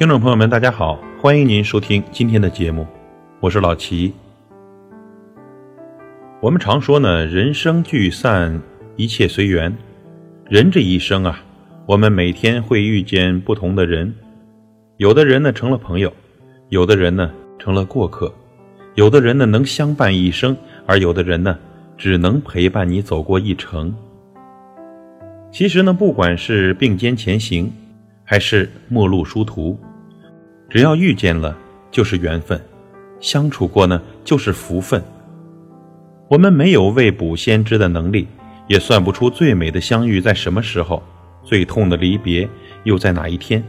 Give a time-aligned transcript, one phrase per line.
[0.00, 2.86] 听众朋友们，大家好，欢迎您收听今天的节目，
[3.38, 4.10] 我是老齐。
[6.40, 8.62] 我们常说呢，人生聚散，
[8.96, 9.70] 一切随缘。
[10.48, 11.44] 人这一生啊，
[11.84, 14.10] 我们每天会遇见不同的人，
[14.96, 16.10] 有的人呢成了朋友，
[16.70, 18.34] 有的人呢成了过客，
[18.94, 20.56] 有的人呢能相伴一生，
[20.86, 21.58] 而有的人呢
[21.98, 23.94] 只能陪伴你走过一程。
[25.52, 27.70] 其实呢，不管是并肩前行，
[28.24, 29.78] 还是陌路殊途。
[30.70, 31.56] 只要遇见了，
[31.90, 32.56] 就是缘分；
[33.20, 35.02] 相处过呢，就是福分。
[36.28, 38.28] 我们没有未卜先知的能力，
[38.68, 41.02] 也算不出最美的相遇在什么时候，
[41.42, 42.48] 最痛的离别
[42.84, 43.60] 又在哪一天。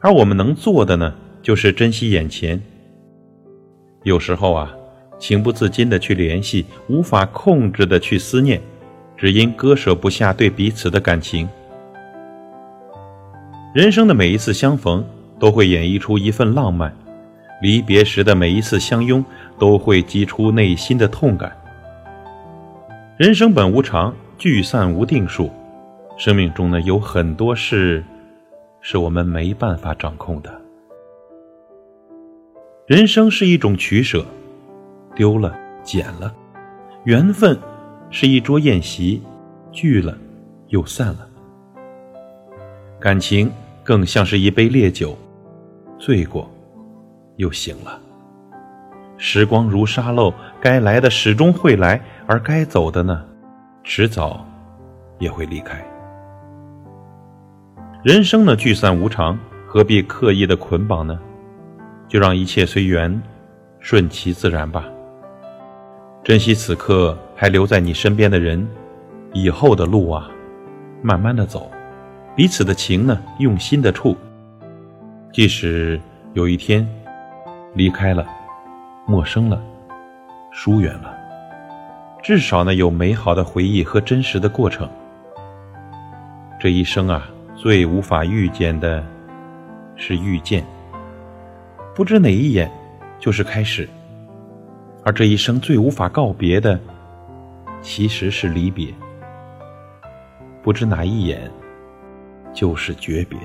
[0.00, 2.62] 而我们能做的呢，就是珍惜眼前。
[4.04, 4.72] 有时候啊，
[5.18, 8.60] 情不自禁的去联系，无法控制的去思念，
[9.16, 11.48] 只因割舍不下对彼此的感情。
[13.74, 15.04] 人生的每一次相逢。
[15.42, 16.94] 都会演绎出一份浪漫，
[17.60, 19.24] 离别时的每一次相拥，
[19.58, 21.52] 都会激出内心的痛感。
[23.16, 25.50] 人生本无常，聚散无定数，
[26.16, 28.04] 生命中呢有很多事，
[28.80, 30.62] 是我们没办法掌控的。
[32.86, 34.24] 人生是一种取舍，
[35.16, 36.32] 丢了捡了，
[37.02, 37.58] 缘分
[38.10, 39.20] 是一桌宴席，
[39.72, 40.16] 聚了
[40.68, 41.28] 又散了，
[43.00, 43.50] 感情
[43.82, 45.18] 更像是一杯烈酒。
[46.04, 46.50] 醉过，
[47.36, 47.96] 又醒了。
[49.18, 53.24] 时光如沙漏，该来的始终会来，而该走的呢，
[53.84, 54.44] 迟早
[55.20, 55.80] 也会离开。
[58.02, 61.16] 人生呢，聚散无常，何必刻意的捆绑呢？
[62.08, 63.22] 就让一切随缘，
[63.78, 64.84] 顺其自然吧。
[66.24, 68.68] 珍惜此刻还留在你身边的人，
[69.32, 70.28] 以后的路啊，
[71.00, 71.70] 慢慢的走，
[72.34, 74.16] 彼此的情呢，用心的处。
[75.32, 75.98] 即使
[76.34, 76.86] 有一天
[77.72, 78.26] 离开了、
[79.06, 79.58] 陌生了、
[80.52, 81.16] 疏远了，
[82.22, 84.86] 至少呢有美好的回忆和真实的过程。
[86.60, 87.26] 这一生啊，
[87.56, 89.02] 最无法遇见的
[89.96, 90.62] 是遇见，
[91.94, 92.70] 不知哪一眼
[93.18, 93.86] 就是开始；
[95.02, 96.78] 而这一生最无法告别的，
[97.80, 98.92] 其实是离别，
[100.62, 101.50] 不知哪一眼
[102.52, 103.38] 就是诀别。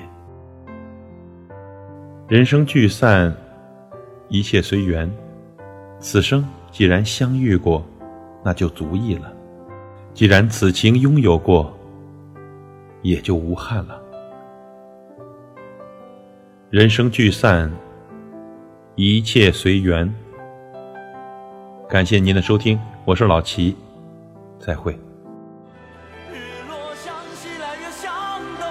[2.28, 3.34] 人生聚散，
[4.28, 5.10] 一切随缘。
[5.98, 7.82] 此生既然相遇过，
[8.44, 9.32] 那就足矣了；
[10.14, 11.74] 既然此情拥有过，
[13.02, 13.98] 也就无憾了。
[16.70, 17.72] 人生聚散，
[18.96, 20.14] 一切随缘。
[21.88, 23.74] 感谢您的收听，我是老齐，
[24.60, 24.92] 再会。
[26.30, 26.36] 日
[26.68, 28.12] 落向西来月向
[28.60, 28.68] 东，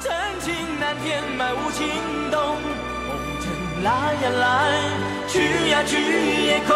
[0.00, 1.86] 真情难填埋无情
[2.30, 2.56] 洞。
[3.82, 4.44] 来呀来，
[5.28, 5.92] 去呀去
[6.46, 6.74] 也空。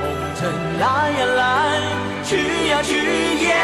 [0.00, 0.02] 红
[0.36, 0.40] 尘
[0.80, 1.40] 来呀来，
[2.24, 2.30] 去
[2.68, 2.92] 呀去
[3.44, 3.63] 也。